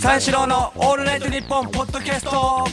[0.00, 2.64] 三四郎のオールナイトニッポンポッドキャスト。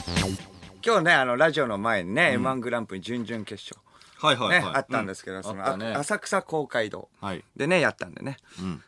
[0.85, 3.77] 今日ねあのラジオの前にね、m 1グランプリ準々決勝。
[4.17, 4.71] はいはいはい。
[4.73, 5.93] ねあったんですけど、そのあったね。
[5.93, 7.09] あ浅草公会堂。
[7.19, 7.43] はい。
[7.57, 8.37] でねやったんでね、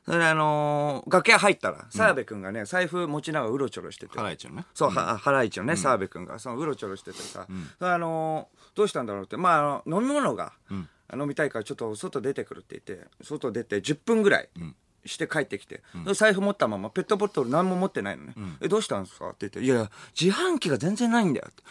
[0.05, 4.17] それであのー楽屋入ったら澤部君がね財布持ちながらうろちょろしてて。
[4.17, 4.65] ハライチのね。
[4.73, 7.45] そう、はハライチのね、澤部君が、そのうろちょろしててさ、
[7.79, 10.53] あのーどうしたんだろうって、まああの、飲み物が、
[11.13, 14.49] 飲みたいからちょっと外出てくるって言って、外出て10分ぐらい
[15.05, 15.81] して帰ってきて、
[16.13, 18.33] 財布持ったままペットボトル何も持ってないのね。
[18.61, 19.27] え、どうしたんですか？
[19.29, 19.89] って言って、いや
[20.19, 21.63] 自販機が全然ないんだよって。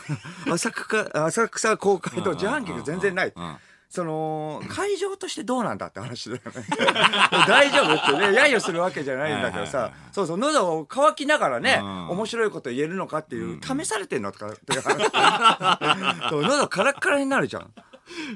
[0.52, 3.32] 浅草、浅草公会堂自販機が全然ない。
[3.34, 3.56] うん。
[3.88, 6.64] その、会場としてどうなんだって話だよね。
[7.48, 15.10] 大丈夫ってね、揶揄するわけじゃないんだけどさ、そうそう、喉を渇きながらね、うん面白いこと言えるのかっていう、試されてんのとかっていう話。
[16.30, 17.62] そう喉カラッカラになるじゃん。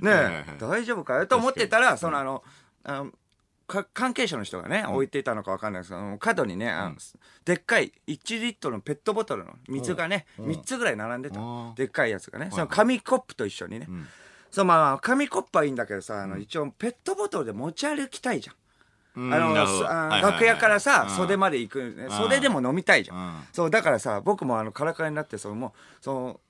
[0.01, 2.43] ねえ、大丈夫かよと思ってたら、そのあの、
[2.83, 3.11] あのか
[3.67, 6.73] 関係者の人がね、置いていたのか分かんないですけど、角にね、
[7.45, 11.41] でっかい1リットルのペットボトルの水がね、3つぐらい並んでた。
[11.41, 11.75] うん。
[11.75, 13.89] でっかいやつがね、その紙コップと一緒にね。
[14.51, 18.57] そう、まあ、紙コップはいいんだけどさ、あの、一応ペットボトルで持ち歩きたいじゃん。
[19.17, 21.17] うんあの、楽屋からさ、うん。
[21.17, 23.17] 袖まで行く、ね、袖でも飲みたいじゃん。
[23.17, 23.33] うん。
[23.53, 26.41] そう、だからさ、僕もあの、カラカラになって、そのもう、その、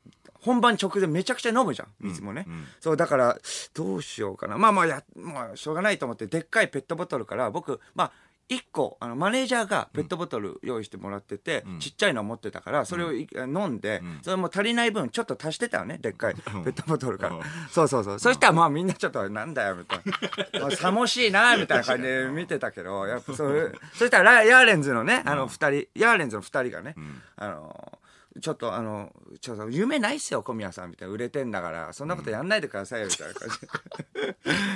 [0.40, 2.46] 本番直前めちゃくちゃ飲むじゃん、水もね。
[2.80, 3.38] そう、だから、
[3.72, 4.58] どうしようかな。
[4.58, 8.12] まあまあ、や、まあ、しょうがないと思って、でっかいペットボトルから、僕、まあ、
[8.48, 16.34] 一個、あの、マネージャーがペットボトル用意してもらってて、ちっちゃいの持ってたから、それをい飲んで、それも足りない分、ちょっと足してたのね、でっかい。
[16.34, 17.38] ペットボトルから。
[17.70, 18.18] そうそうそう。
[18.18, 20.00] そしたら、まあみんなちょっと、なんだよ、みたい
[20.52, 20.60] な。
[20.60, 26.94] まあ寂しいな、みたいな感じで見てたけど、やっぱそう、そしたら、ヤーレンズのね、あの、二人、ヤーレンズの二人がね、
[27.36, 27.98] あの、
[28.40, 31.14] ちょっとあの、ちょっと夢ないっすよ、小宮さんみたいな。
[31.14, 33.68] 売れてんだから、そんなことやんないでくださいよ、みたいな感じで。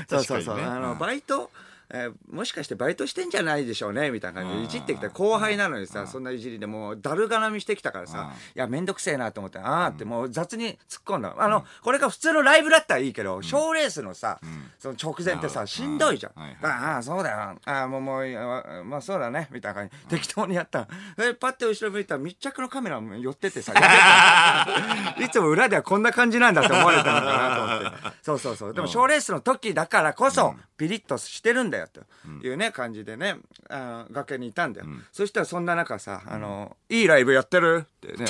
[0.09, 0.57] そうそうそう。
[0.57, 0.99] ねあの、うん。
[0.99, 1.51] バイト、
[1.91, 11.31] えーもしかしてバイトしてんじゃないでしょうねみたいな感じでいじってきた後輩なのにさ、そんないじりでもうだるがらみしてきたからさ、いやめんどくせえなと思ってああってもう雑に突っ込んだ。
[11.31, 14.39] のあの、これが普通のライブだったらいいけど賞、ーレースのさ、
[14.79, 16.33] その直前ってさしんどいじゃん、
[16.63, 17.37] ああそうだよ。
[17.65, 20.09] ああもうもうまあそうだねみたいな感じ。
[20.09, 20.81] で適当にやった。
[20.81, 23.73] のでパッて後ろ向いたら密着のカメラも寄っててさ
[25.19, 28.19] いつも裏ではこんな感じなんだって思われたのかなと思って。
[28.23, 28.75] そうそうそう。
[28.75, 32.01] でも賞ーレースの時だからこそピリッとしてるんだよと
[32.43, 33.37] いうね感じでね
[33.71, 38.27] あー崖にいたんだよ、そしたらそんな中さ「あのいいライブやってる?」ってね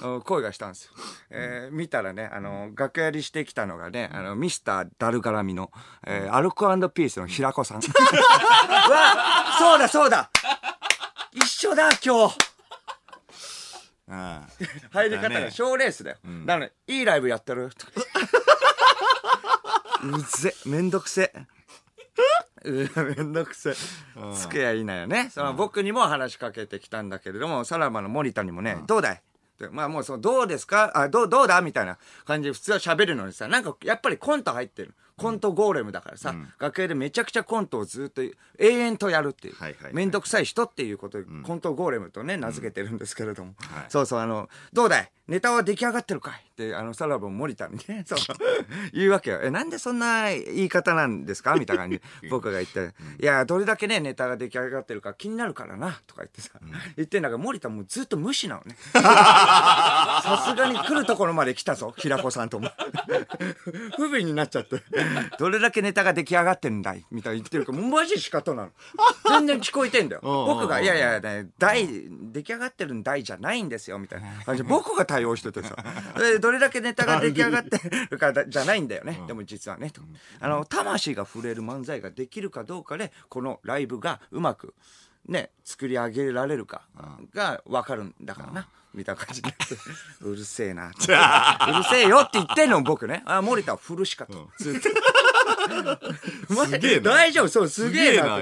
[0.00, 0.92] あの声がしたんですよ、
[1.30, 5.70] えー見たらねあの楽屋入りしてきたのがねあのミスターダル絡みの、
[6.06, 7.78] えーアルコピースの平子さん。
[7.78, 10.30] うわそうだそうだ。
[11.32, 12.38] 一緒だ今日。
[14.08, 14.42] うん
[14.90, 16.16] 入り方が賞ーレースだよ。
[16.46, 17.70] だから、いいライブやってる。
[20.02, 21.32] うぜ、めんどくせ。
[23.16, 23.74] めんどくせ。
[24.34, 25.30] つけやいいなよね。
[25.32, 29.16] その僕にも話しかけてきたんだけれども、さらばの森田にもね、どうだい?
[29.16, 29.20] っ
[29.58, 30.92] てまあもうその、どうですか?
[30.94, 31.60] あ、どう、どうだ?
[31.60, 34.94] みたいな感じで普通は喋るのにさ、なんかやっぱりコント入ってる。
[35.18, 39.94] コントゴーレムだからさ、楽屋でめちゃくちゃコントをずっと永遠とやるっていうはいはいはい。
[39.94, 43.54] めんどくさい人っていうことで、コントゴーレムとね、名付けてるんですけれども。
[43.58, 45.10] はいそうそう、あの、どうだい？
[45.28, 46.34] ネタは出来上がってるかい？
[46.48, 48.18] って、あの、さらば森田にね、 そう、
[48.94, 49.40] 言うわけよ。
[49.42, 51.54] え、なんでそんな言い方なんですか？
[51.56, 56.50] みたいな感じで 僕が言って、いや、どれだけね、ネタが出来上がってるか気になるからな、とか言ってさ、
[56.96, 58.76] 言ってんだから森田もうずっと無視なのね。
[58.94, 62.70] さすがに来るところまで来たぞ、平子さんとも。
[63.96, 64.82] 不憫になっちゃって。
[65.38, 67.04] どれだけネタが出来上がってんだい？
[67.10, 68.70] みたいな言ってるから、もうマジ仕方なの。
[69.28, 70.22] 全然聞こえてんだよ。
[70.22, 71.86] 僕が、いやいや、ね、大、
[72.32, 74.68] 出来上がってるん大じゃないんですよ、みたいな感じで。
[74.68, 75.76] 僕が対応しててさ。
[76.18, 77.80] でどれだけネタが出来上がって
[78.10, 79.20] るかだじゃないんだよね。
[79.26, 80.00] でも実はね、と。
[80.40, 84.74] あの、魂が触れる漫才ができるかどうかで、このライブがうまく、
[85.28, 86.82] ね、作り上げられるか
[87.34, 88.68] が分かるんだからな。
[88.94, 89.54] みたいな感じで。
[90.22, 90.88] うるせえな。
[90.90, 90.96] うる
[91.84, 93.22] せえよって言ってんの僕ね。
[93.26, 94.50] あ、森田は古しかと。
[94.58, 94.88] ずっと。
[96.66, 98.40] すげえな大丈夫そう、すげえな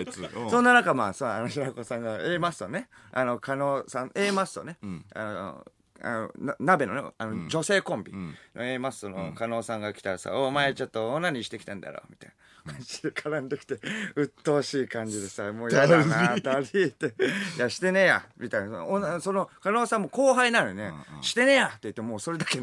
[0.48, 2.88] そんな中、まあさ、あの、白子さんが A マストね。
[3.12, 4.78] あの、加納さん、A マストね。
[5.14, 5.66] あの、
[6.02, 8.12] あのな鍋のね、あの、女性コンビ。
[8.56, 12.34] A マストの加納さんが来たらさ、お前ちょっとオナニーしてきたんだろ、みたいな。
[12.66, 13.78] 感じで絡んできて、
[14.16, 17.14] 鬱陶しい感じでさ、もうやだな、ダリーって。
[17.56, 19.20] いや、してねえや、みたいな。
[19.20, 22.58] その、加納さんも後輩なのにね、してねえやって言って、もうそれだけ、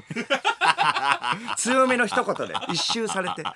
[1.57, 3.43] 強めの一言で一周されて。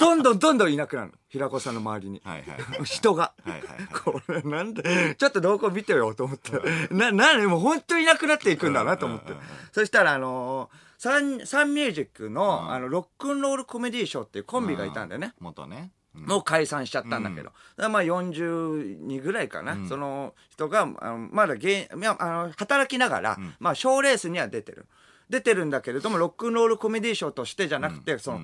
[0.00, 1.14] どんどんどんどんいなくなるの。
[1.28, 2.22] 平子さんの周りに。
[2.24, 3.32] はいはい人が。
[3.44, 6.52] はいはいこれなんで、ちょっと動向見てよと思って。
[6.90, 9.32] な、なにもう本当にいなくなっていくんだなと思って。
[9.72, 15.34] そしたらあのーサン、サンミュージックの、あの、ロックンロールコメディーショーっていうコンビがいたんだよね。
[15.38, 24.86] 元ねもう解散しちゃったんだけど、だからまあ42ぐらいかな、その人があのまだ芸あの働きながら、まあ賞レースには出てる
[25.30, 28.40] 出てるんだけれどもロックンロールコメディー賞としてじゃなくて、その、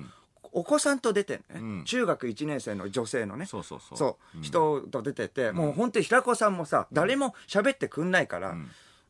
[0.53, 1.83] お子さんと出てるね、ん。
[1.85, 3.97] 中学1年生の女性のねそうそうそう。
[3.97, 8.55] そう人と出てて、もう本当に平子さんもさ誰も喋ってくんないから、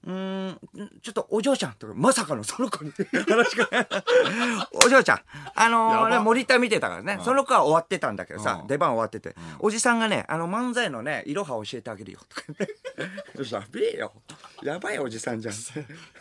[0.04, 0.60] うーん、
[1.02, 3.68] ちょっとお嬢ちゃんとか、まさかのその子に話が、
[4.84, 5.20] お嬢ちゃん、
[5.56, 8.68] あのーモニター見てたからね、その子は終わってたんだけどさう、ん。
[8.68, 12.68] 出番終わってて、おじさんがね、あの漫才のね、いろは教えてあげるよ、とかね。
[13.52, 14.12] やべえよ。
[14.64, 15.56] やばいおじさんじゃん。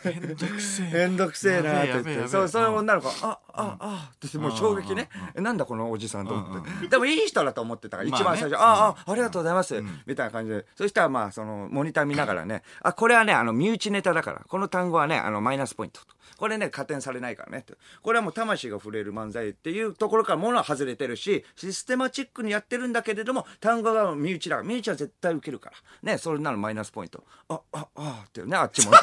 [0.03, 0.93] めんどくせえ。
[0.93, 2.27] めんどくせえなって言って。
[2.27, 5.09] そう、その女の子、あ、あ、あ、ってもう衝撃ね。
[5.35, 6.87] えなんだこのおじさんと思って。
[6.87, 8.23] でもいい人だと思ってたから、まあね。
[8.23, 9.81] 一番最初、あ、あ、ありがとうございます。
[10.05, 10.65] みたいな感じで。
[10.75, 16.07] そしたらまあ、その、モニター見ながらね、あ、これはね、あの、身内ネタだから、この単語はね、あの、マイナスポイントと。
[16.37, 17.61] これね、加点されないからね。
[17.61, 25.71] とこれはもう魂が触れる漫才っていうところからものは外れてるし、システマチックにやってるんだけれども、単語が身内だから、身内は絶対受けるか
[26.03, 26.11] ら。
[26.13, 27.23] ね、それなのマイナスポイント。
[27.47, 28.91] あ、あ、あ、っていうね、あっちも。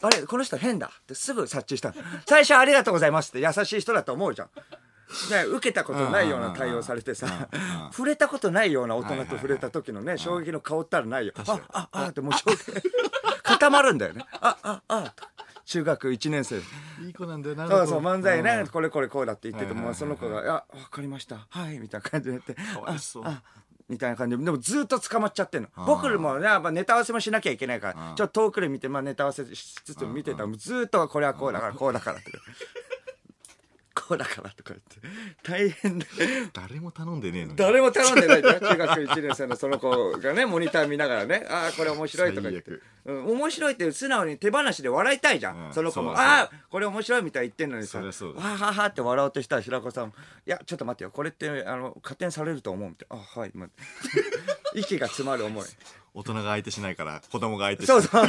[0.00, 1.94] あれ、この人変だってすぐ察知したの。
[2.26, 4.50] 最初ありがとうございますって優しい人だと思うじゃん。
[5.30, 7.48] ね、受けたことないような対応されてさ、
[7.92, 11.32] 触れたことないような大人と触れた時のね、衝撃の顔ったらないよ。
[11.46, 12.56] あ、あ、あ、ってもう衝撃、
[13.48, 14.24] 固まるんだよね。
[14.40, 15.24] あ、あ、あ、と
[15.64, 16.56] 中学1年生。
[17.04, 21.46] いい子なんだよなそうそう、漫才ねうん、これこれこうだって言ってても、その子が、あ、わかりました。
[21.50, 22.54] はい、みたいな感じで言って。
[22.54, 23.24] かわいそう
[23.88, 25.68] みたいな感じで、でもずっと捕まっちゃってんの。
[25.86, 32.30] 僕もね、やっぱネタ合わせもしなきゃいけないから、ちょっと遠くで見て、まあネタ合わせしつつ見てたら、ずっとこれはこうだから、こうだからって。
[34.16, 35.00] だからとか言って。
[35.42, 36.06] 大変で。
[36.52, 38.42] 誰も頼んでねえのに誰も頼んでない。
[38.42, 42.80] 中学1年生のその子がね、モニター見ながらね、ああ、これ面白いとか言って最。
[43.06, 45.66] うん、面白いって素直に手放しで笑いたいじゃん。
[45.66, 46.12] うんその子も。
[46.12, 48.00] ああ、これ面白いみたいに言ってんのにさ。
[48.00, 48.04] わ
[48.42, 50.12] ははって笑おうとしたら平子さん、い
[50.46, 51.10] や、ちょっと待ってよ。
[51.10, 53.16] これって、あの、加点されると思うみたいな。
[53.16, 53.50] あ、はい。
[53.54, 53.68] まあ
[54.74, 55.64] 息が詰まる思い。
[56.14, 58.26] 大人が相手しないから子供が相手しそうそう。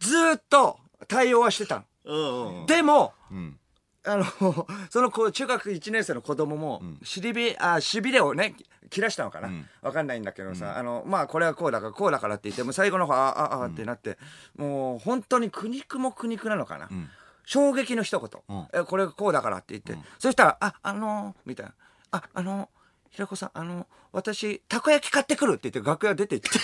[0.00, 1.84] ずーっと対応はしてたの。
[2.08, 2.66] うんうんうん。
[2.66, 3.58] でも、うん。
[4.04, 4.24] あの、
[4.90, 8.56] その子、中学1年生の子供も、しりび、あ、しびれをね、
[8.90, 9.68] 切らしたのかな、ん。
[9.82, 14.18] わかんないんだけどさ、あの、まあ、これはこうだから、こうだからって言って、もう最後の方、あ、あ、あ、ってなって、
[14.56, 17.10] もう、本当に苦肉も苦肉なのかな、ん。
[17.44, 18.68] 衝撃の一言、うん。
[18.72, 21.74] え、これこうだからって言って、そしたら、あ、あのみたいな、
[22.12, 22.70] あ、あの
[23.10, 26.58] 平子さん、あの、私、たこ焼き買ってくるって言って楽屋出て行って。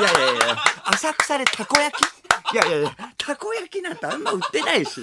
[0.00, 0.56] いやいやいや、
[0.86, 2.54] 浅草でたこ焼き？
[2.54, 5.02] いやいやいや、たこ焼きなんてあんま売ってないし。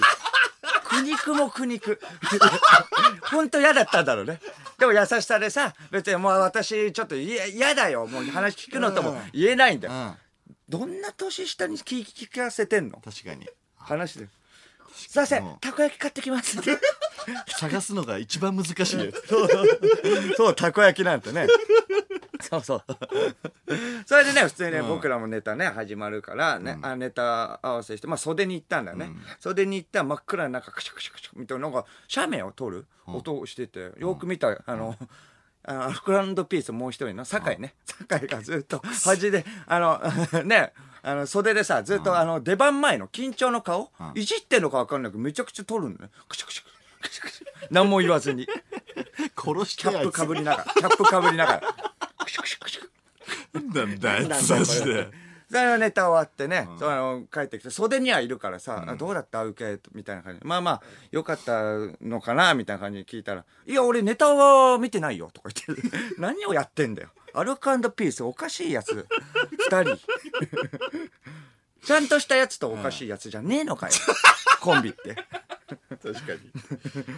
[0.84, 2.00] 苦肉も苦肉。
[3.22, 4.40] ほんと嫌だったんだろうね。
[4.78, 8.06] でも優しさでさ、別にもう私ちょっと嫌嫌だよ。
[8.06, 9.94] もう話聞くのとも言えないんだよ。
[9.94, 10.14] うん
[10.68, 13.00] どんな年下に聞き聞かせてんの？
[13.04, 14.28] 確かに話で。
[14.94, 16.58] すいませうんん、たこ焼き買ってきます。
[17.58, 19.22] 探すのが一番難しいやつ
[20.36, 21.46] そう、たこ焼きなんてね。
[22.40, 22.84] そうそう。
[24.06, 29.10] それでね、普通にね、僕らもネタね、始まるから、ね、あネタ合わせして、まあ袖に行ったんだよね。
[29.38, 34.96] 袖に行ったら真っ暗な中、クシャクシャクシャみたいな、なんか、写メを撮る音をしてて、よく見た、あの、
[35.62, 37.74] あのアルコランドピースもう一人の酒井ね。
[37.84, 46.10] 酒井がずっと端で、あの、ね、あの、袖でさ、ずっとあの、出番前の緊張の顔、いじってんのかわかんないけど、めちゃくちゃ撮るんだね。
[46.28, 46.69] クシャクシャクシャクシャ
[47.70, 48.46] 何も言わずに。
[49.36, 51.60] 殺しキャップかぶりながら、キャップかぶりながら。
[52.24, 55.08] クシュクシュクシュなんだあいつマジで
[55.50, 59.44] それのネタ終わってね、その帰ってきて、袖にはいるからさ、あどうだった？
[59.44, 60.46] 受けみたいな感じで。
[60.46, 61.62] まあまあ、よかった
[62.00, 65.82] のかなみたいな感じで聞いたら、いや、俺ネタは見てないよ、とか言って。
[66.18, 67.08] 何をやってんだよ。
[67.34, 69.06] アルコピースおかしいやつ、
[69.70, 69.98] 二人。
[71.84, 73.92] ちゃんとしたやつとおかしいやつじゃねえのかよ。
[74.60, 75.14] コンビって。
[76.02, 76.40] 確かに。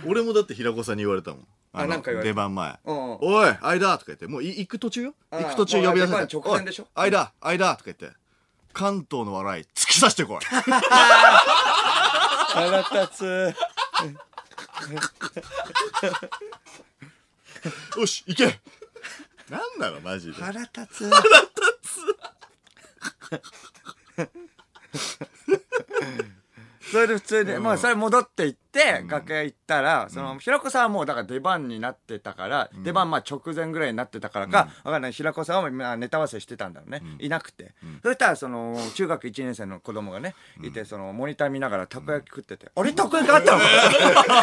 [0.07, 1.41] 俺もだって平子さんに言われたもん。
[1.41, 2.33] のあなんか言われた。
[2.33, 2.79] 出番前。
[2.85, 5.15] うんおい間とか言ってもうい行く途中よ？
[5.31, 6.87] あ行く途中呼び出されもう出番直前でしょ？
[6.95, 8.11] おい間間とか言って。
[8.73, 10.45] 関東の笑い突き刺してこい。
[12.49, 13.55] 腹立つ。
[17.99, 18.61] よし行け。
[19.51, 20.43] なんなのマジで。
[20.43, 21.11] 腹立つ。
[26.91, 35.13] それで普通に、まあそれ戻って行って、楽屋行ったら、その、平子さんはもうだから出番になってたから、出番まあ直前ぐらいになってたからか、わかんない。
[35.13, 37.03] 平子さんはまあネタ合わせしてたんだろうね。
[37.19, 37.73] いなくて。
[38.03, 43.61] そしたら、その、中学1年生の子供がね、いて、その、モニター見ながらたこ焼き食ってて、あれたこ焼きあったの？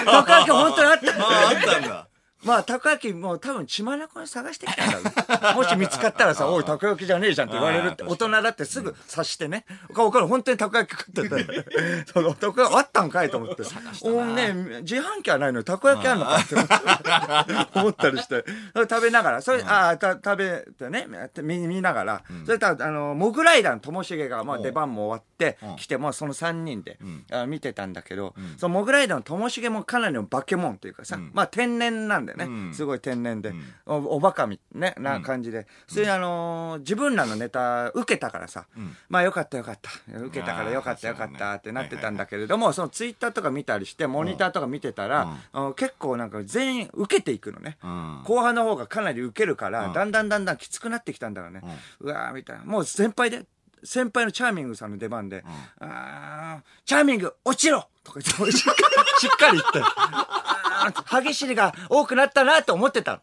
[0.05, 1.25] たこ焼き本当にあったの？
[1.27, 2.07] ああったんだ
[2.43, 9.65] まあ、たこ焼きもう多分血眼に探してきたんだ もし見つかったらさ、おい、たこ焼きじゃねえじゃんって言われるって、大人だってすぐ察してね。
[9.89, 11.29] おか本当にたこ焼き食って。
[11.29, 13.63] て、その、たこ焼きあったんかいと思って。
[14.03, 16.55] おね、自販機はないのにたこ焼きあんのかって
[17.79, 21.07] 思ったりして、食べながら、それ、ああ、た食べてね、
[21.41, 25.28] 見見ながら、それとあの、モグライダーのともしげが、まあ出番も終わって、
[25.77, 26.99] 来て、もうその3人で、
[27.31, 32.45] あ見てたんだけど、そのモグライダーのともしげもかなりの化け物っていうかさ、まあ天然なんだよね。
[32.45, 32.73] うん。
[32.73, 33.53] すごい天然で、
[33.85, 35.67] おおバカみ、ね、な感じで。
[35.87, 38.67] それであのー自分らのネタ受けたからさ、
[39.09, 39.89] まあよかったよかった。
[40.19, 45.37] 受けたからよかったよかったってなってたんだけれども、そのツイッターとか見たりして、モニターとか見てたら、
[45.75, 47.77] 結構なんか全員受けていくのね。
[47.83, 48.21] うん。
[48.25, 49.93] 後半の方がかなり受けるから、うん。
[49.93, 51.61] だんだんだんだんきつくなってきたんだろうね。
[51.99, 52.65] うわーみたいな。
[52.65, 53.45] もう先輩で、
[53.83, 55.43] 先輩のチャーミングさんの出番で、
[55.79, 58.81] あーチャーミング落ちろとか言って、しっかり
[59.19, 59.79] しっかり言って、
[61.11, 63.19] あぎしりが多くなったなと思ってたの。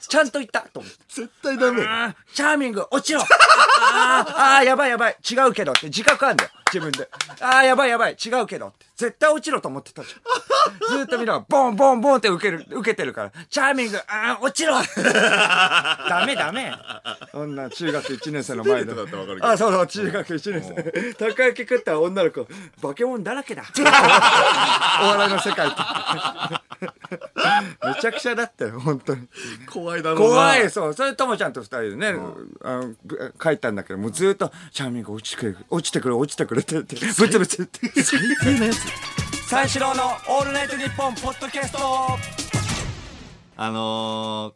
[0.00, 0.98] ちゃんと言ったと思って。
[1.08, 1.82] 絶対ダメ。
[1.82, 3.28] あーチャーミング落ちろあー
[4.58, 7.08] あー、やばいやばい、違うけどって自覚あんだよ、自分で。
[7.40, 8.86] ああ、やばいやばい、違うけどって。
[8.96, 10.98] 絶対落ちろと思ってたじゃん。
[10.98, 16.72] ずーっと見ながら、ボンボンボンって受ける、受けてるから、チャーミング、ああ、落ちろ ダメダメ。
[17.32, 18.94] そんな中学1年生の前で。
[18.94, 21.14] だったらわかるけどあ、そうそう、中学1年生。
[21.14, 22.46] たこ焼き食った女の子、
[22.82, 23.62] 化け物だらけだ。
[25.02, 26.67] お笑いの世界って。
[27.62, 29.28] めちゃくちゃだったよ、本当に。
[29.70, 30.26] 怖いだろうな。
[30.26, 30.94] 怖い、そう。
[30.94, 32.08] それともちゃんと二人でね、
[32.62, 38.02] あのぶ帰ったんだけど、もうずっと、チャーミング落ちてくれ、落ちてくれ、落ちてくれって言って、ブツブツ言って。
[38.02, 38.78] 最低なやつ。
[39.48, 41.78] 三四郎のオールナイトニッポンポッドキャスト
[43.56, 44.54] あの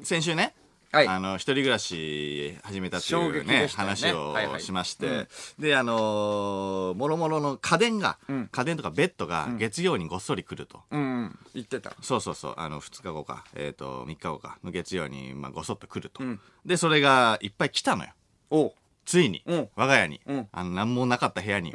[0.00, 0.54] ー、先週ね、
[0.92, 1.08] はい。
[1.08, 3.88] あの、一人暮らし始めたってい衝うね、撃でしたね。
[3.90, 4.56] 話はいはい。
[4.56, 5.28] をしまして、
[5.58, 8.18] で、あのー、もろもろの家電が、
[8.50, 10.82] 家電とかベッドが月曜にごっそり来ると。
[10.90, 11.92] うん、言ってた。
[12.02, 16.24] そうそうそう、あの、2日後か、えっ、と、3日後かの月曜に、まあ、ごそっと来ると。
[16.66, 18.04] で、それがいっぱい来たの
[18.50, 18.74] よ。
[19.04, 19.68] ついに、うん。
[19.76, 20.48] 我が家に、うん。
[20.50, 21.72] あの、なんもなかった部屋に。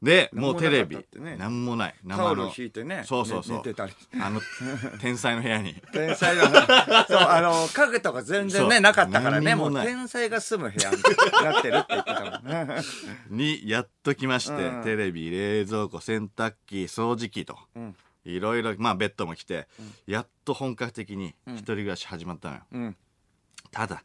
[0.00, 0.06] うん。
[0.06, 0.98] で、もうテレビ。
[1.38, 1.94] なんもない。
[2.04, 3.56] 生タオルを引いてねそうそうそう。
[3.58, 3.92] 寝てたり。
[4.20, 4.40] あの、
[5.00, 5.74] 天才の部屋に。
[5.92, 11.02] 天才だそう、あの、家具とか全然ね、なかったからね、もう天才が住む部屋に
[11.44, 12.82] なってるって言ってたもんね。
[13.30, 14.82] にやっときまして、うん。
[14.82, 17.94] テレビ冷蔵庫洗濯機掃除機と、ん。
[18.24, 19.68] いろいろまあベッドも来て、
[20.06, 22.96] やっと本格的に一人暮らし始まったのよ、うん。
[23.70, 24.02] ただ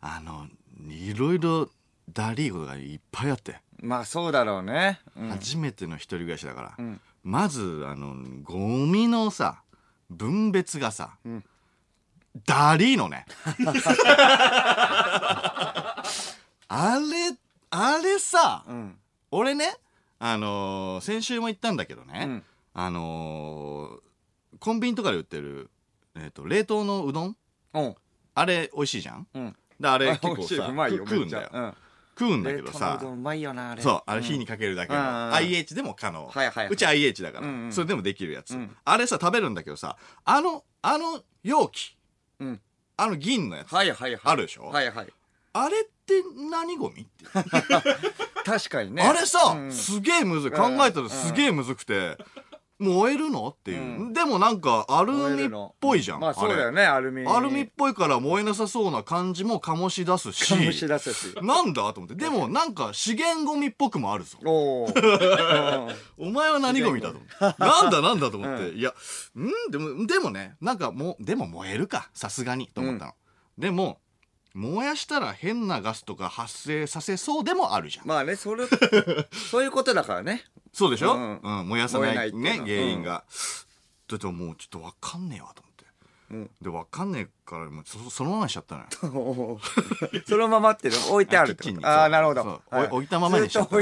[0.00, 0.48] あの
[0.88, 1.68] いろいろ
[2.12, 5.00] ダリーことがいっぱいあって、まあそうだろうね。
[5.16, 5.28] うん。
[5.30, 7.00] 初めての一人暮らしだから、ん。
[7.22, 9.62] まずあのゴミのさ
[10.10, 11.44] 分別がさ、ん。
[12.46, 13.26] ダリーのね。
[16.68, 17.36] あれ
[17.70, 18.96] あれさ、うん。
[19.30, 19.76] 俺ね、
[20.18, 22.42] あのー先週も言ったんだけどね、うん。
[22.74, 23.98] あのー
[24.58, 25.70] コンビニとかで売ってる、
[26.16, 27.36] えー、と冷凍のうどん？
[27.74, 27.94] うん。
[28.34, 29.26] あれ美味しいじゃん？
[29.34, 29.56] うん。
[29.78, 31.74] であれあ結構さうまいよ、食うんだよ、
[32.18, 32.42] 食うんうん。
[32.42, 32.98] だけどさ。
[33.02, 33.82] うまいよな、あれ。
[33.82, 35.34] そうあれ火にかけるだけの、うん。
[35.34, 36.68] IH でも可能、はいはいはい。
[36.72, 38.76] うち IH だから、うんうんそれでもできるやつ、うん。
[38.84, 41.96] あれさ食べるんだけどさあのあの容器。
[42.40, 42.60] うん。
[42.96, 44.20] あの銀のやつ、はいはいはい。
[44.24, 44.64] あるでしょ？
[44.66, 45.06] はいはい。
[45.52, 47.02] あれって何ゴミ？
[47.02, 47.06] っ
[47.44, 47.48] て
[48.44, 49.02] 確かにね。
[49.02, 49.72] あれさ、うん。
[49.72, 50.50] すげえむずい。
[50.50, 52.16] 考えたらすげえむずくて、
[52.78, 53.48] 燃えるの？
[53.48, 54.12] っていう。
[54.12, 56.20] でもなんかアルミっぽいじゃん。
[56.20, 57.26] まあそうだよね、アルミ。
[57.26, 60.54] アルミっぽいから燃えなさそうな感じも醸し出すし。
[60.54, 61.34] 醸し出すし。
[61.42, 62.14] なんだと思って。
[62.14, 64.38] でもなんか資源ゴミっぽくもあるぞ。
[64.46, 67.62] おー お前は何ゴミだと思って。
[67.62, 68.70] なんだなんだと思って。
[68.70, 68.94] いや、
[69.36, 69.70] ん？
[69.70, 72.10] でも、でもね、なんかもう、でも燃えるか。
[72.14, 72.68] さすがに。
[72.68, 73.12] と思ったの。
[73.58, 73.98] でも、
[74.54, 78.06] 燃やしたら変なガスとか発生させそうでもあるじゃん。
[78.08, 78.66] まあね、それ、
[79.50, 80.44] そういうことだからね。
[80.72, 81.62] そうでしょ、ううん。
[81.62, 82.56] ん燃やさないねは。
[82.56, 83.24] 原因が、
[84.08, 85.62] だってもうちょっとわかんねえわと
[86.60, 89.60] でわかんねえからもうそそのままにしちゃったのよ。
[90.28, 91.84] そのままっての置いてあるキッチンに。
[91.86, 92.62] ああ、なるほど。
[92.70, 92.88] はい。
[92.88, 93.74] 置いたままにしちゃった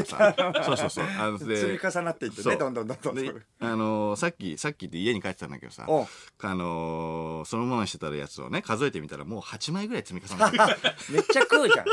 [0.64, 1.06] そうそうそう。
[1.18, 3.14] あので積み重なっていってね、どんどんどんどん。
[3.16, 10.64] であのーさっきさっきって家に帰ってたんだけどさあのーそのままにしてたやつをね数えてみたらもう8枚ぐらい積み重なってる。
[11.10, 11.86] めっちゃ食うじゃん。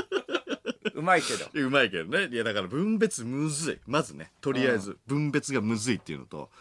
[0.93, 1.45] うまいけど。
[1.53, 2.27] うまいけどね。
[2.31, 3.79] いやだから分別むずい。
[3.88, 6.51] まずねとりあえず分別がむずいっていうのと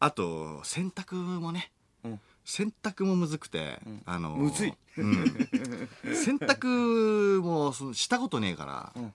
[0.00, 1.81] あと洗濯もね、ん
[2.44, 5.48] 洗濯もむずくて、あのーむずいうん
[6.14, 9.12] 洗濯もそのしたことねえから、ん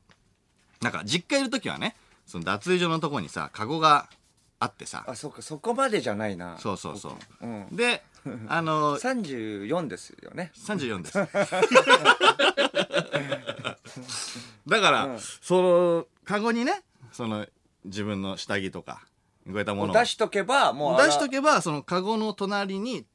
[0.82, 4.10] なんか実家いる時はねその脱衣所のとこにさカゴが
[4.60, 6.58] あってさあ、そっか、そこまでじゃないな。
[6.60, 7.10] そうそうそ
[7.42, 7.68] ううん。
[7.76, 8.04] で
[8.48, 10.52] あのー34ですよね。
[10.56, 11.18] 34です
[14.68, 16.82] だから、うんそのカゴにね
[17.12, 17.46] その
[17.86, 19.02] 自分の下着とか
[19.46, 21.02] こういったものを出しとけば、もう。
[21.02, 23.06] 出しとけばそのカゴの隣に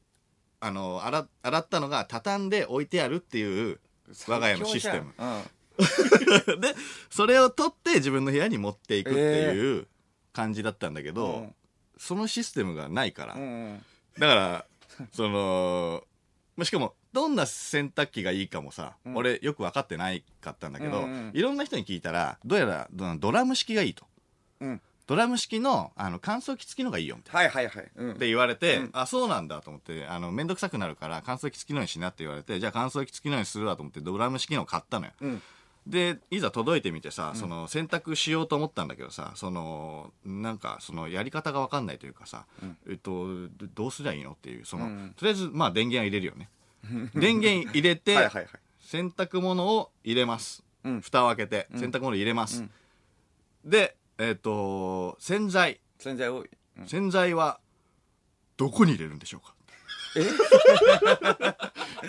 [0.63, 3.81] あの洗洗ったのが畳んで置いてあるっていう
[4.29, 5.13] 我が家のシステム。
[5.19, 5.43] うん。
[6.61, 6.75] で
[7.11, 9.89] それを取って自分の部屋に持っていくっていう
[10.33, 11.55] 感じだったんだけど、うん。
[11.97, 13.85] そのシステムがないから、うんうん。
[14.19, 14.67] だから
[15.13, 16.05] その
[16.57, 19.17] まあしかもどんな洗濯機がいいかもさ、うん。
[19.17, 24.07] 俺よく分かってないかったんだけど、うんうんいろんな人に聞いたらどうやらドドラム式がいいと。
[24.61, 24.81] うん
[25.13, 27.41] ドラム式のあの乾燥機付きのがいいよみたいな。
[27.41, 27.91] はいはいはい。
[27.97, 28.11] うん。
[28.13, 28.91] って言われて、うん。
[28.95, 35.13] あそうなんだと思ってあの面倒くさくなるから乾燥機付きのにしなって言われてじゃあ乾燥機付きのにするわと思ってドラム式のを買ったのよ。
[35.21, 35.43] うん。
[35.87, 42.77] でいざ届いてみてさ、その洗濯しようと思ったんだけどさそのなんかそのやり方が分かんないというかさ、うん。
[42.89, 43.27] えっと
[43.59, 45.15] どどうすりゃいいのっていうその、うん。
[45.15, 46.49] とりあえずまあ電源は入れるよね。
[47.15, 48.47] 電源入れて はいはいはい。
[48.81, 51.01] 洗濯物を入れます、うん。
[51.03, 51.81] 蓋を開けてうん。
[51.81, 52.71] 洗濯物入れます、うん。
[53.71, 55.81] でえっと洗剤。
[55.99, 56.51] 洗剤多い。
[56.79, 56.89] うん。
[56.89, 57.61] 洗剤は
[58.57, 59.55] どこに入れるんでしょうか？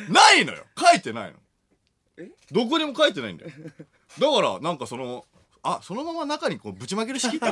[0.09, 0.65] ないのよ。
[0.77, 1.37] 書いてないの。
[2.17, 2.29] え？
[2.51, 3.51] どこにも書いてないんだよ。
[4.19, 5.25] だからなんかその
[5.61, 7.39] あそのまま中にこうぶちまける式？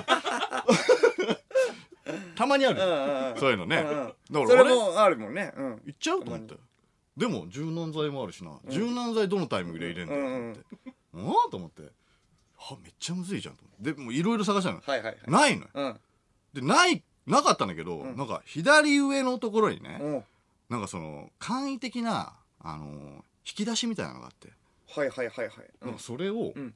[2.36, 2.80] たまにある。
[2.80, 3.78] よそういうのね。
[3.78, 5.54] だからそれあれもあるもんね。
[5.56, 5.82] うん。
[5.86, 6.56] いっちゃうと思って
[7.18, 10.62] でも柔軟剤もあるしな、柔軟剤どのタイミングで入れんだよと思って、
[11.14, 11.84] うん、あと思って
[12.70, 13.94] あめっちゃむずいじゃんと思って。
[13.94, 15.18] でもういろいろ探したの、はいはいはい。
[15.28, 15.70] ないのよ。
[15.74, 16.00] うん。
[16.54, 18.18] でないなかったんだけど、ん。
[18.18, 20.24] なんか左上のところにね、うん。
[20.70, 24.50] なんかその簡易的なあのー引き出しみたいなのがあって、
[24.88, 25.50] はいはいはいはい。
[25.84, 26.74] なんかそれをうん。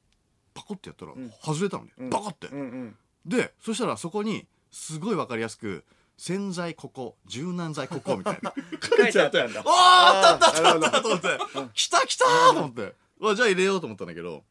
[0.54, 1.30] パコってやったらん。
[1.44, 2.10] 外れたのね、うん。
[2.10, 2.96] バカって、うんうん。
[3.24, 5.84] でそしたらそこにすごいわかりやすく
[6.16, 8.52] 洗剤ここ柔軟剤ここみたいな。
[8.82, 9.62] 書いてあったんだ。
[9.64, 11.38] あーあったあったあったあったと思って。
[11.74, 12.94] 来た来たーと思って。
[13.36, 14.44] じゃあ入れようと思ったんだけど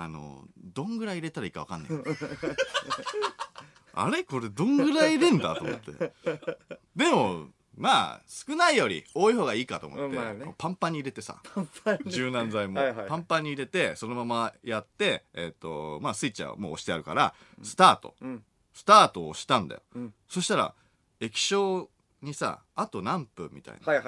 [0.00, 1.90] あのどんぐらい入れたらいいかわかんない。
[3.94, 4.22] あれ？
[4.22, 6.12] これどんぐらい入れんだと思って。
[6.94, 10.54] でもまあ少ないより多い方がいいかと思って、うんまあね。
[10.56, 11.42] パンパンに入れてさ。
[12.06, 12.80] 柔軟剤も。
[13.08, 18.44] パンパンに入れてそのままやって、えっとまあ、スイッチはもう押してあるからスタート、うん。
[18.72, 20.14] スタートを押したんだよ、うん。
[20.28, 20.76] そしたら
[21.18, 21.90] 液晶
[22.22, 24.02] にさあと何分みたいな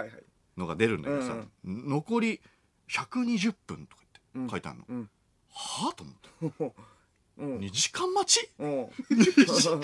[0.57, 2.41] のが出るんだけどさ、残り
[2.89, 4.03] 120分とか
[4.37, 4.45] うん。
[4.45, 5.11] って書いてあるの、うん
[5.53, 6.75] はあと思って。
[7.39, 7.59] うん。
[7.59, 8.51] 2時間待ち？
[8.59, 8.85] うん。
[8.85, 9.81] 2時間？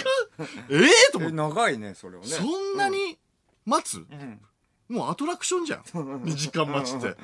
[0.70, 2.26] ええと思えって、長いねそれをね。
[2.26, 3.18] そんなに
[3.64, 4.40] 待つ、うん。
[4.88, 5.84] もうアトラクションじゃん。
[5.94, 7.16] うん2時間待ちって、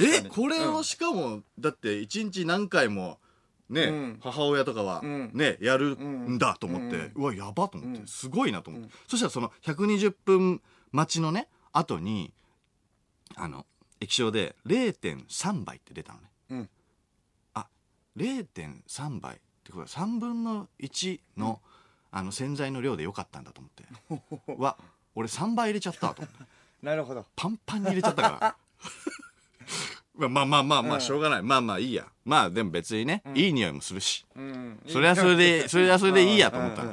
[0.00, 3.18] えこれをしかも、だって1日何回も
[3.70, 4.18] ね、うん。
[4.22, 5.30] 母親とかはうん。
[5.34, 8.06] ね、やるんだと思って、うわやばと思って、うん。
[8.06, 8.92] すごいなと思って、うん。
[9.06, 12.32] そしたらその120分待ちのね後に
[13.36, 13.66] あの
[14.00, 16.30] 液晶で0.3倍って出たのね。
[16.50, 16.60] うん。
[16.60, 16.77] あ
[18.18, 21.60] 0.3倍ってことは3分の1の,、
[22.10, 24.52] あの洗剤の量でよかったんだと思って。
[24.52, 24.76] う わ
[25.14, 26.44] 俺3倍入れちゃったと思って。
[26.82, 27.26] なるほど。
[27.34, 28.56] パンパンに入れちゃったから。
[30.28, 31.00] まあまあまあまあうん。
[31.00, 32.06] しょうがない、まあまあいいや。
[32.24, 34.26] まあでも別にね、いい匂いもするし。
[34.34, 34.80] うん。
[34.86, 36.92] それはそれでそれはそれでいいやと思ったんうん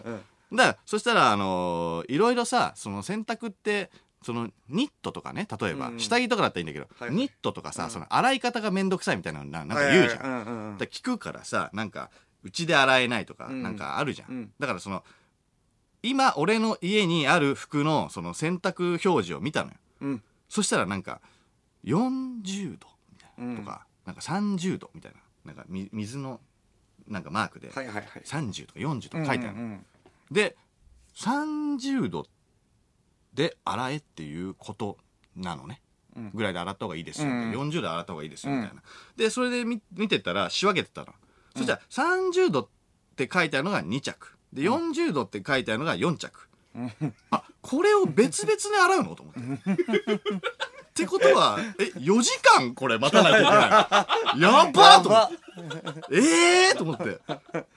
[0.52, 0.58] うん。
[0.58, 3.90] だからそしたらあのーいろいろさその洗濯って
[4.26, 7.16] そのニットとかね例えば、うん下着とかだったらいいんだけど、はいはい。
[7.16, 7.90] ニットとかさ、うん。
[7.92, 10.78] その洗い方が面倒くさいみたいなのななんか言うじゃん、んうんうん。
[10.80, 12.10] だから聞くからさなんか
[12.42, 13.62] うちで洗えないとか、うん。
[13.62, 14.52] なんかあるじゃん、うん。
[14.60, 15.04] だからその
[16.02, 19.76] 今俺の家にある服のその洗濯表示を見たのよ。
[20.02, 20.24] うん。
[20.50, 21.22] そしたらなんか
[21.84, 23.58] 40度みたいなうん。
[23.58, 26.42] とか、なんか30度みたいななんかみ水の
[27.08, 28.06] なんかマークではいはいはい。
[28.26, 29.86] 30とか40とか書いてあるの、うんうん
[30.32, 30.56] で
[31.16, 32.26] 30度
[33.36, 34.98] で洗えっていうこと
[35.36, 35.82] なのね、
[36.16, 36.32] うん。
[36.34, 37.52] ぐらいで洗った方がいいですよ、うん。
[37.52, 38.82] 40度で洗った方がいいですようんみたいな、
[39.18, 41.08] でそれで見見てったら仕分けてたの、
[41.56, 42.68] そしたら30度っ
[43.16, 44.36] て書いてあるのが2着。
[44.54, 46.48] で40度って書いてあるのが4着、
[47.30, 49.42] あこれを別々に洗うのと思って。
[50.14, 55.36] ってことはえ4時間これ待たないといけないやばっと思って。
[56.14, 57.04] ええー、と思って。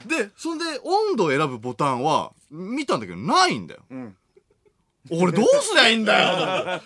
[0.06, 3.80] でそんで温度を選ぶボタンは見たんだけどないんだよ。
[3.90, 4.16] うん
[5.10, 6.80] 俺どうすりゃいいんだよ。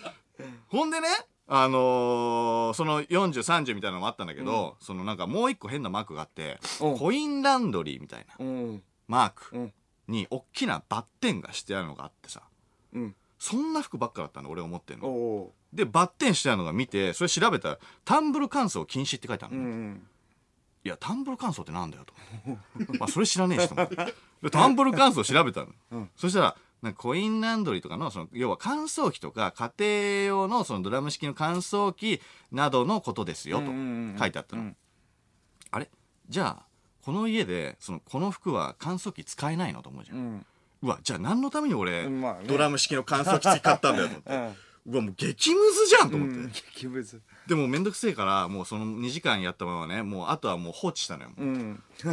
[0.69, 1.07] ほんでね
[1.47, 6.97] あのーその4030みたいなのもあったんだけど、そのなんかもう一個変なマークがあってうん。
[6.97, 8.83] コインランドリーみたいなうん。
[9.07, 9.73] マークうん。
[10.07, 12.41] に大きなバッテンがしてあるのがあってさ
[12.93, 13.15] うん。
[13.39, 20.07] そんな服ばっかだったの俺思ってんおのおでバッテンしてあるのが見てそれ調べたらタンブル乾燥禁止って書いてあるうの、ん。
[20.85, 22.13] いやタンブル乾燥ってなんだよと
[22.99, 23.95] まあそれ知らねえしと思って。
[24.41, 26.09] でタンブル乾燥調べたの、うん。
[26.15, 29.93] そしたらなんかコインランドリーとかのその要は乾燥機とか家庭
[30.43, 32.19] 用のそのドラム式の乾燥機
[32.51, 33.67] などのことですよと
[34.19, 34.75] 書いてあったの、うん。
[35.71, 35.89] あれ？
[36.27, 36.65] じゃあ
[37.01, 40.45] この家でそのこの服は乾燥機使えないのと思うじゃん、うん。
[40.83, 42.41] うわじゃあ何のために俺、まあね。
[42.47, 44.33] ドラム式の乾燥機買ったんだよと思って。
[44.85, 47.21] うわもう激ムズじゃんと思って、うん激ムズ。
[47.47, 51.81] でもめんどくせえからもうその2時間やったままねもうあとはもう放置したのよ、うん。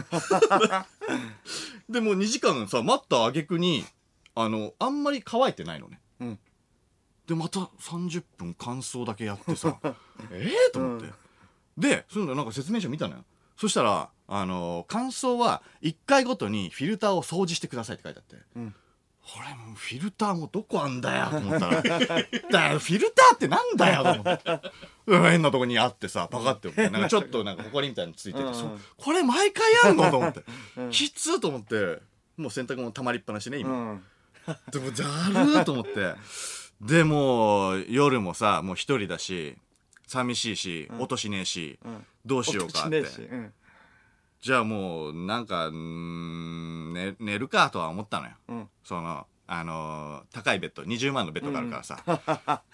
[1.91, 3.85] でもう2時間さ待った挙句に
[4.35, 6.39] あのあんまり乾いてないのね、うん。
[7.27, 9.79] でまた30分乾燥だけやってさ
[10.33, 11.09] ええと思って、
[11.77, 13.25] でそういうのなんか説明書見たのよ。
[13.57, 18.75] そしたらあの乾燥は1回ごとにフィルターを掃除してくださいって書いてあって、ん。
[19.23, 24.71] これもうフィルターもどこあんだよと思ったらだよフィルターってなんだよと思って。
[25.07, 28.55] うん変なとこにあってさパカってなんかちょっとなんか埃みたいについてて、うん。
[28.55, 30.11] そこれ毎回やんの？
[30.11, 30.43] と思って、
[30.91, 32.01] きつーと思って。
[32.37, 34.05] もう洗濯物溜まりっぱなしねう今、ん
[34.73, 35.11] でもざる？
[35.11, 36.15] ー と思って。
[36.81, 39.57] でもう夜もさもう一人だし
[40.07, 42.07] 寂しいし、音しねえし、ん。
[42.27, 43.01] どうしようかって。
[43.01, 43.53] うん。
[44.41, 48.69] じゃあもうなんかうーん寝寝るかとは思ったのよ、うん。
[48.83, 51.99] そのあのー高いベッド20万のベッドがあるからさ、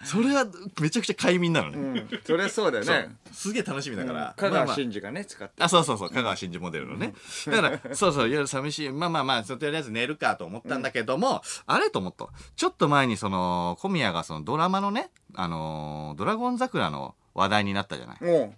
[0.03, 0.45] それは
[0.79, 1.77] めちゃくちゃ快眠なのね、
[2.11, 2.19] うん。
[2.23, 3.15] そりゃそうだよね。
[3.31, 4.65] すげえ楽しみだから、香まあまあ。
[4.65, 7.15] 川真司がね使ってあ、そうそうそう、香川真司モデルのね。
[7.47, 8.89] だから、そうそう、夜寂しい。
[8.91, 12.27] まあまあまあ、とりあえず寝るかと思ったんだけども、あれと思った。
[12.55, 18.23] ちょっと前にその、小宮がそのドラマのね、あのードラゴン桜の話題になったじゃない。
[18.23, 18.53] も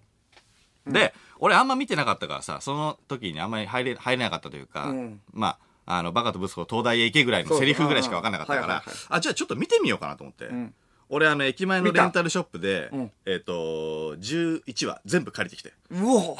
[0.86, 5.22] で、俺あんま見てなかったからさ、その時にあんまり入れ、入れなかったというか、うん。
[5.32, 5.58] まあ、
[5.92, 8.84] あの、バカとブスコ東大へ行けぐらいのセリフぐらいしか分かんなかったから。
[9.10, 10.46] あ、じゃあちょっと見てみようかなと思って。
[10.46, 10.72] ん。
[11.10, 13.12] 俺あの、駅前のレンタルショップで、うん。
[13.26, 15.74] えっ、と、11話全部借りてきて。
[15.90, 16.38] ううお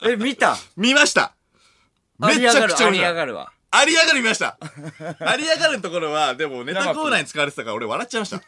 [0.08, 0.56] え見た？
[0.74, 1.34] 見ました。
[2.18, 3.52] めちゃくちゃあ面白いり上がるわ。
[3.70, 4.56] あり上がり見ました。
[5.20, 8.40] あり上がるところは、でもネタコーナーに使われてたから俺笑っちゃいました。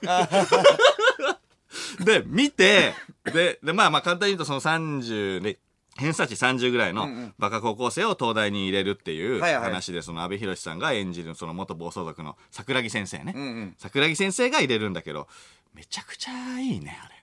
[2.03, 5.59] で、見て、で、で、まあまあ簡単に言うとその30で、
[5.99, 7.09] 偏差値30ぐらいの
[7.39, 13.33] バカ高校生を東大に入れるっていう話で、その阿部寛さんが演じるその元暴走族の桜木先生ね。
[13.37, 15.27] うんうん桜木先生が入れるんだけど、
[15.75, 17.15] めちゃくちゃいいね、あれ。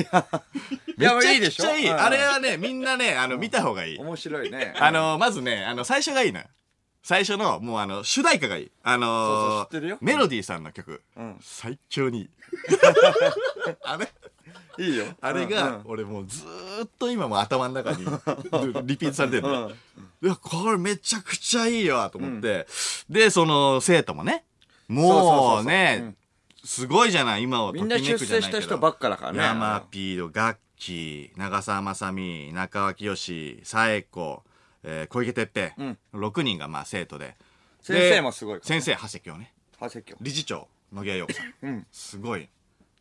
[0.00, 0.06] い
[1.00, 1.88] や めちゃいいでしょくちゃいい。
[1.88, 3.98] うんあれはね、みんなね、あの、見た方がいい。
[3.98, 6.46] 面白いね あの、まずね、あの、最初がいいのよ。
[7.02, 8.72] 最初の、もうあの、主題歌がいい。
[8.82, 11.02] あのーメロディーさんの曲。
[11.16, 12.30] うん最強にいい。
[13.84, 14.08] あれ？
[14.78, 15.06] いいよ。
[15.20, 18.04] あれが、うん俺もうずーっと今も頭の中に
[18.84, 19.70] リピートされてるん。
[20.22, 22.66] いや、これめちゃくちゃいいよと思って、
[23.08, 24.44] で、その生徒もね、
[24.88, 26.16] そうねん、
[26.64, 29.38] すごいじゃない、今をみんな出世した人ばっかだからね。
[29.38, 34.42] 山ピード、ガッキー、長澤まさみ、中脇よし、さえこ、
[34.82, 35.98] えー小池徹平、うん。
[36.14, 37.36] 6人がまあ生徒で。
[37.80, 39.52] 先で生もすごいから先生、長谷京ね。
[39.80, 40.16] 長谷京。
[40.20, 41.54] 理事長、野木屋陽子さん。
[41.62, 41.86] うん。
[41.92, 42.48] すごい。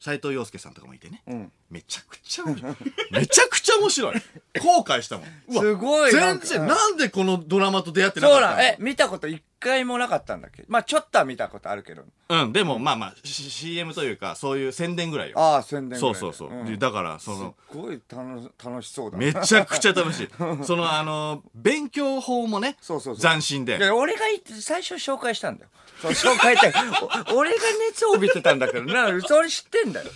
[0.04, 1.24] 斎藤洋介さんとかもいてね。
[1.28, 2.76] うんめちゃくちゃ面白い。
[3.12, 4.16] めちゃくちゃ面白い。
[4.62, 5.28] 後悔したもん。
[5.50, 8.48] うわすごいなんか全然、なんでこのドラマと出会ってなかったの？
[8.52, 10.64] そうなんえ見たこと一回もなかったんだっけ？
[10.68, 15.40] まあちょっとは見たことあるけどうん、でもまあまあ、C- CM というか、そういう宣伝ぐらいよ。
[15.40, 16.64] ああ宣伝ぐらいそうそうそう。
[16.64, 20.30] んでだから、その、すごい楽楽しそうだめちゃくちゃ楽しい。
[20.66, 23.78] その、あの、勉強法もね、そうそうそう斬新で。
[23.78, 24.22] で俺が
[24.62, 25.70] 最初紹介したんだよ
[26.02, 26.74] そう紹介って
[27.32, 27.58] お俺が
[27.90, 30.10] 熱を帯びてたんだけどなそれ知ってんだよ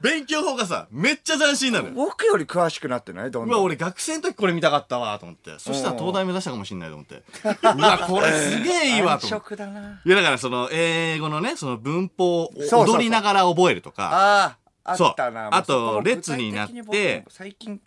[0.00, 1.94] 勉強法がさ、めっちゃ斬新なのよ。
[1.94, 3.30] 僕より詳しくなってない？
[3.30, 5.58] どんうわ、俺学生の時これ見たかったわ、と思って。
[5.58, 7.22] そしたら東大目指したかもしんないと思って。
[7.44, 9.54] うわ、これすげえいいわ、と暗思って。
[9.54, 15.44] 色だないや、だからその、英語のね、その文法をそうそうそう踊りながら覚えるとか、あああったな。
[15.44, 17.24] そうあと列になって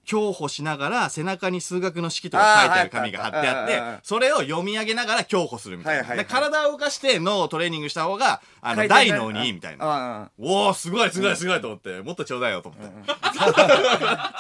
[0.04, 6.00] 競歩しながら背中に数学の式とか書いてある紙が貼ってあって、それを読み上げながら競歩するみたいな。
[6.00, 6.26] はいはいはい。
[6.26, 10.32] で体を動かして脳をトレーニングした方が、あの、回大脳にいいみたいな。
[10.40, 12.88] おー、すごいすごいすごいと思って、もっとちょうだいよと思って。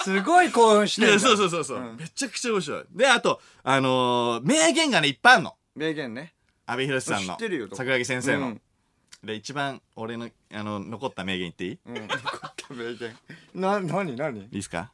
[0.04, 2.84] すごい興奮してるそうそうそうそう、めちゃくちゃ面白い。
[2.91, 5.56] で、あと、あのー名言がね、いっぱいあるの。
[5.76, 6.34] 名言ね。
[6.65, 7.34] 阿部寛さんの。
[7.34, 7.67] 知ってるよ。
[7.74, 8.58] 桜木先生の。
[9.23, 11.95] うんで、一番俺の、あの、残った名言言っていい、うん。
[11.95, 12.19] 残っ
[12.56, 13.15] た名言。
[13.56, 14.39] な何何？
[14.41, 14.91] いいですか？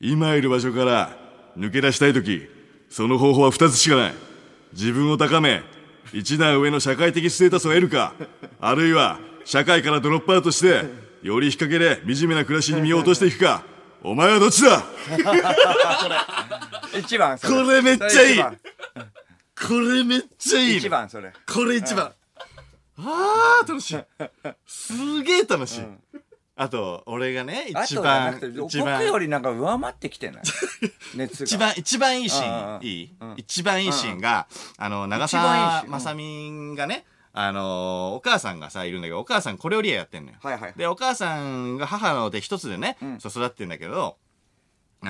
[0.00, 1.16] 今いる場所から
[1.56, 2.46] 抜け出したいとき、
[2.88, 4.14] その方法は二つしかない。
[4.72, 5.62] 自分を高め、
[6.12, 8.14] 一段上の社会的ステータスを得るか、
[8.60, 10.84] あるいは社会からドロップアウトして、
[11.22, 13.64] より引っ掛けで惨めな暮らしに身を落としていくか、
[14.02, 14.82] お前はどっちだ？
[16.98, 18.40] 一番そこれめっちゃいい。
[18.40, 18.50] こ
[19.80, 21.32] れめっちゃいい、一番それ。
[21.46, 22.12] これ一番。
[22.98, 23.98] あー、楽しい。
[24.66, 25.82] すげえ楽しい。
[26.56, 30.42] あと、俺がね、あ一番とじゃなくて、一番僕よりなんか上回ってきてない？
[31.16, 31.44] 熱が。
[31.44, 32.82] 一番、一番いいシうんうんーン、うん。
[32.84, 33.16] いい？
[33.20, 33.34] うん。
[33.36, 34.46] 一番いいシーンが、
[34.78, 35.80] あの、長一番いいシーン。
[35.80, 40.38] 澤まさみがね、あの、お母さんがさ、いるんだけど、お母さんコレオリアやってんのよ。
[40.40, 43.18] はいはいで、お母さんが母の手一つでね、ん。
[43.20, 44.16] そう育ってんだけど、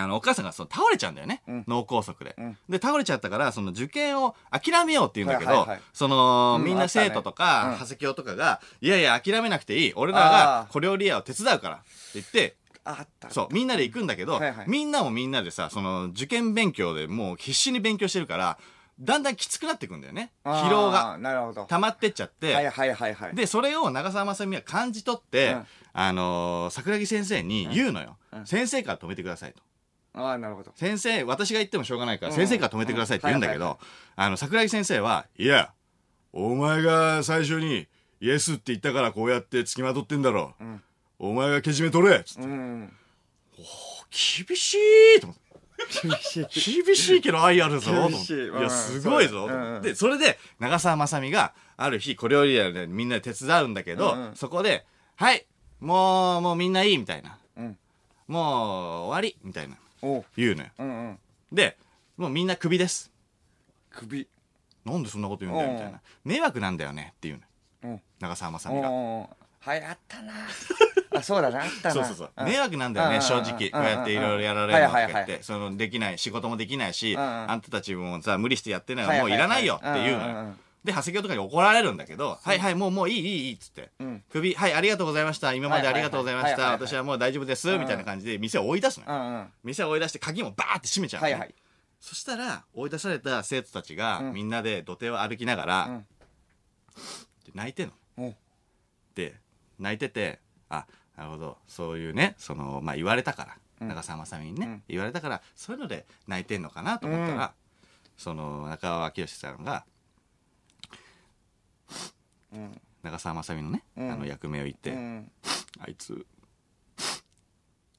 [0.03, 1.43] あの、お母さんがその倒れちゃうんだよね。
[1.47, 9.93] うん脳梗塞で、うんで、倒れちゃったから、その受験を諦めようって言うんだけど、はいはいはいその、うんみんな生徒とか、ねうん長谷京とかが、いやいや、諦めなくていい。
[9.95, 10.31] 俺らあ
[10.63, 11.77] がー小料理屋を手伝うから。
[11.77, 18.59] って言って、あったそう、みんなで行くんだけど、はいはいみんなもみんなでさ、その、受験勉強でもう必死に勉強してるから、
[19.01, 20.31] だんだんきつくなってくんだよね。
[20.45, 21.19] 疲労が。
[21.19, 28.17] なるほど溜まってっちゃって、はいはいはいはいで、それを長澤まさみは感じ取って、うんあのー桜木先生に言うのよ。
[28.33, 29.63] うん先生から止めてくださいと。
[30.15, 30.73] ああなるほど。
[30.77, 32.37] 先生、私が言ってもしょうがないから、うん。
[32.37, 33.79] 先生から止めてくださいって言うんだけど、
[34.17, 35.73] あの、桜木先生は、いや、
[36.33, 37.89] お前が最初に、
[38.21, 40.55] イエスって言ったからこうやって付きまとってんだろ。
[40.63, 40.83] ん。
[41.19, 42.43] お前がけじめ取れつって。
[42.43, 42.93] うん。
[44.47, 44.75] 厳し
[45.17, 45.45] いと思って。
[46.03, 46.13] 厳
[46.49, 46.83] しい。
[46.85, 47.95] 厳しいけど愛あるぞい。
[47.95, 55.45] いやすごいぞでそれで長澤まさみがある日小料理屋でみんなで手伝うんだけど、そこで「はい
[55.81, 57.39] もうもうみんないい」みたいな。
[57.57, 57.79] うん
[58.29, 58.43] 「もう
[59.07, 59.75] 終わり」みたいな。
[59.75, 59.84] おう
[60.37, 60.69] 言うのよ。
[60.79, 61.19] うんうん。
[61.53, 61.77] で
[62.17, 63.11] もうみんなクビです。
[63.91, 64.29] 首。
[64.85, 65.77] なんでそんなこと言うんだようん。
[65.77, 66.01] みたいな。
[66.25, 67.41] 迷惑なんだよねって言う
[67.85, 68.01] のうん。
[68.21, 68.91] 長澤まさおみが。
[68.91, 70.33] おはいあったな。
[71.17, 71.63] あそうだな。
[71.63, 71.95] あったな。
[71.95, 72.45] そうそうそう。
[72.45, 72.47] ん。
[72.47, 73.71] 迷惑なんだよね、うん正直。
[73.71, 80.55] こうやっていろいろやられるのとか言って、その、できない、仕事もできないし、あんたたちもさ、無理してやってないもういらないよって言うのよ。
[80.85, 84.23] で、長谷京とかに怒られるんだけど、はいはい、もうもういいいいいいっつってうん。
[84.31, 85.55] 首、はい、ありがとうございました。
[85.55, 86.73] 今までありがとうございました。
[86.73, 87.77] 私はもう大丈夫です。
[87.79, 89.13] みたいな感じで、店を追い出すのよ。
[89.13, 91.33] うんうん店を追い出して、鍵もバーって閉めちゃうのね。
[91.33, 91.55] はいはい
[92.01, 96.07] そしたら、追い出された生徒たちが、うんみんなで土手を歩きながら、うん
[97.55, 98.35] 泣いてんの。
[99.15, 99.37] で
[99.79, 107.55] 泣いててあなるほどそういうねその、まあ、言われたから、うん長澤まさみにね、うん言われたからそういうので泣いてんのかなと思ったら、
[108.17, 109.94] その中川明義さんがうん
[113.03, 114.11] 長澤まさみのね、うん。
[114.13, 115.31] あの役名を言って、うん。
[115.79, 116.27] あいつ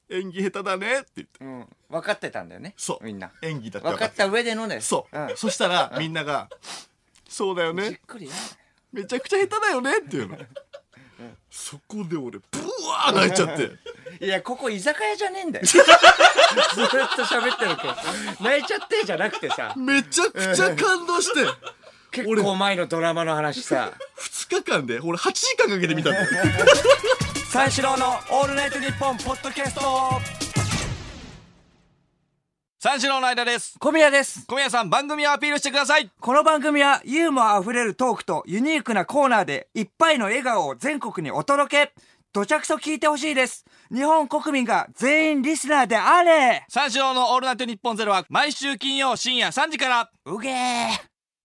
[0.10, 1.46] 演技下手だねって言って。
[1.46, 1.68] うん。
[1.90, 3.04] 分かってたんだよねそう。
[3.06, 3.32] みんな。
[3.42, 4.28] 演技だって分かった。
[4.28, 4.82] 上でのね。
[4.82, 5.30] そう、ん。
[5.36, 6.50] そしたらみんなが
[7.28, 8.32] 「そうだよじっねくりや
[8.94, 10.38] めちゃくちゃ下手だよね」っていうの、
[11.50, 13.72] そこで俺ブワー泣いちゃって。
[14.24, 15.66] いやここ居酒屋じゃねえんだよ。
[15.68, 17.96] ずっと喋ってるから
[18.40, 19.74] 泣いちゃってじゃなくてさ。
[19.76, 21.46] めちゃくちゃ感動して。
[22.12, 23.92] 結構前のドラマの話さ。
[24.18, 26.28] 2日間で俺8時間かけて見たんだよ。
[27.52, 29.82] 三四郎の「オールナイトニッポン」ポッドキャスト。
[32.80, 33.76] 三四郎の間です。
[33.80, 34.46] 小宮です。
[34.46, 36.12] 小宮さん番組をアピールしてください。
[36.20, 41.94] この番組はユーモアあふれるトークとユニークなコーナーでいっぱいの笑顔を全国にお届け。
[42.32, 43.66] どちゃくそ聞いてほしいです。
[43.92, 46.66] 日本国民が全員リスナーであれ。
[46.70, 50.12] 三四郎のオールナイトニッポンゼロは毎週金曜深夜3時から。
[50.26, 51.15] うげー